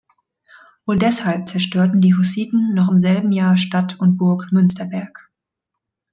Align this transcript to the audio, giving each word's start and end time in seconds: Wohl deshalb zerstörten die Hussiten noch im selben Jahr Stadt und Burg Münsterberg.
Wohl 0.87 0.97
deshalb 0.97 1.47
zerstörten 1.47 2.01
die 2.01 2.15
Hussiten 2.15 2.73
noch 2.73 2.89
im 2.89 2.97
selben 2.97 3.31
Jahr 3.31 3.55
Stadt 3.55 3.99
und 3.99 4.17
Burg 4.17 4.51
Münsterberg. 4.51 5.29